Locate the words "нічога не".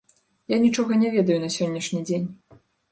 0.65-1.13